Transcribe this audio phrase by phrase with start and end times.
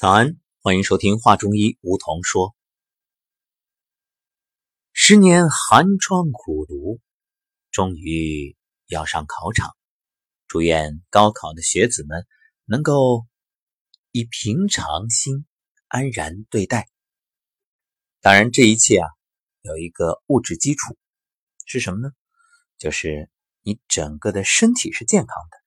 [0.00, 2.54] 早安，欢迎收听话中医，梧桐说。
[4.92, 7.00] 十年寒窗苦读，
[7.72, 8.56] 终于
[8.86, 9.76] 要上考场。
[10.46, 12.28] 祝愿高考的学子们
[12.64, 13.26] 能够
[14.12, 15.44] 以平常心
[15.88, 16.88] 安然对待。
[18.20, 19.08] 当然，这一切啊，
[19.62, 20.96] 有一个物质基础，
[21.66, 22.12] 是什么呢？
[22.78, 23.28] 就是
[23.62, 25.58] 你整个的身体是健康的，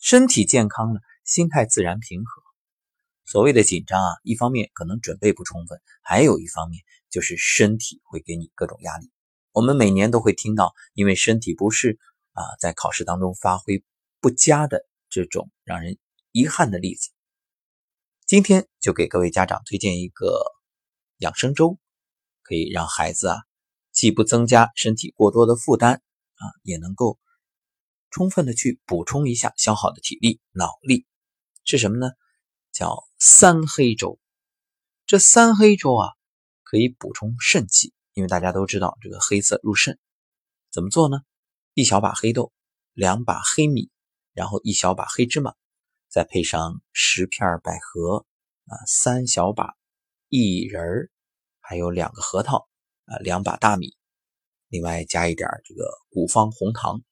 [0.00, 2.42] 身体健康了，心态自然平和。
[3.30, 9.08] 所谓的紧张啊，一方面可能准备不充分，还有一方面就是身体会给你各种压力。
[9.52, 12.00] 我们每年都会听到，因为身体不适
[12.32, 13.84] 啊，在考试当中发挥
[14.20, 15.96] 不佳的这种让人
[16.32, 17.10] 遗憾的例子。
[18.26, 20.42] 今天就给各位家长推荐一个
[21.18, 21.78] 养生粥，
[22.42, 23.36] 可以让孩子啊，
[23.92, 26.02] 既不增加身体过多的负担
[26.34, 27.16] 啊，也能够
[28.10, 31.06] 充分的去补充一下消耗的体力、脑力，
[31.62, 32.08] 是什么呢？
[32.80, 34.18] 叫三黑粥，
[35.04, 36.08] 这三黑粥啊，
[36.62, 39.98] 可以补充肾气，因为大家都知道这个黑色入肾。
[40.72, 41.18] 怎么做呢？
[41.74, 42.54] 一小把黑豆，
[42.94, 43.90] 两把黑米，
[44.32, 45.52] 然后一小把黑芝麻，
[46.08, 48.24] 再配上十片百合
[48.64, 49.74] 啊，三小把
[50.30, 51.10] 薏仁
[51.60, 52.66] 还有两个核桃
[53.04, 53.94] 啊，两把大米，
[54.68, 57.02] 另外加一点这个古方红糖。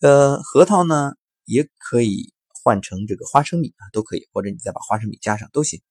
[0.00, 1.12] 呃，核桃呢
[1.44, 2.34] 也可以。
[2.62, 5.82] 换成这个花生米啊，都可以，或者你再把花生米加上都行。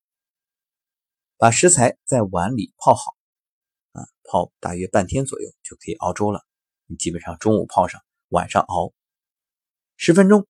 [1.37, 3.15] 把食材在碗里泡好
[3.91, 6.45] 啊，泡大约半天左右就可以熬粥了。
[6.85, 8.93] 你基本上中午泡上，晚上熬
[9.97, 10.47] 十分钟，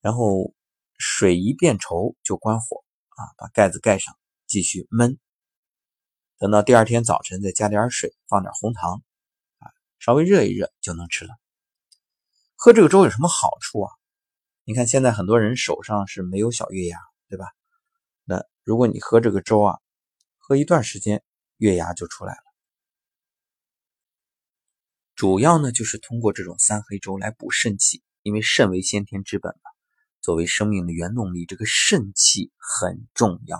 [0.00, 0.54] 然后
[0.96, 5.18] 水一变稠就关火啊，把盖子盖上，继续焖。
[6.38, 9.02] 等到第二天早晨再加点水，放点红糖
[9.58, 11.34] 啊，稍微热一热就能吃了。
[12.56, 13.97] 喝这个粥有什么好处啊？
[14.68, 16.98] 你看，现在很多人手上是没有小月牙，
[17.30, 17.46] 对吧？
[18.24, 19.78] 那如果你喝这个粥啊，
[20.36, 21.24] 喝一段时间，
[21.56, 22.42] 月牙就出来了。
[25.14, 29.70] 主要呢，就是通过这种三黑粥来补肾气，因为肾为先天之本嘛，
[30.20, 33.56] 作为生命的原动力，这个肾气很重要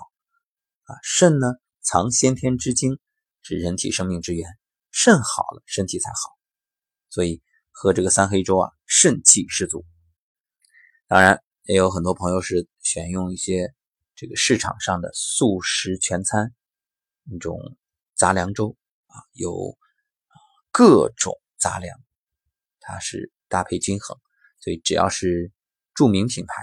[0.83, 0.95] 啊。
[1.01, 2.99] 肾呢，藏先天之精，
[3.41, 4.47] 是人体生命之源，
[4.91, 6.37] 肾好了，身体才好。
[7.09, 9.83] 所以喝这个三黑粥啊，肾气十足。
[11.09, 13.73] 当然，也有很多朋友是选用一些
[14.15, 16.53] 这个市场上的素食全餐
[17.23, 17.59] 那种
[18.13, 18.77] 杂粮粥
[19.07, 19.75] 啊，有
[20.71, 21.99] 各种杂粮，
[22.79, 24.19] 它是搭配均衡，
[24.59, 25.51] 所以只要是
[25.95, 26.53] 著名品牌，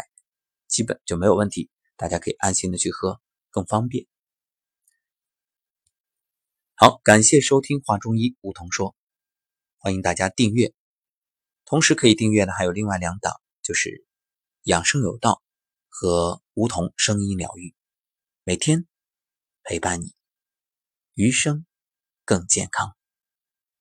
[0.68, 3.20] 基本就没有问题，大家可以安心的去喝，
[3.50, 4.06] 更方便。
[6.76, 8.94] 好，感谢收听《话中医》，梧桐说，
[9.78, 10.72] 欢迎大家订阅，
[11.64, 14.05] 同时可以订阅的还有另外两档，就是。
[14.66, 15.44] 养生有道
[15.88, 17.76] 和梧桐声音疗愈，
[18.42, 18.88] 每天
[19.62, 20.12] 陪伴你，
[21.14, 21.64] 余生
[22.24, 22.95] 更健康。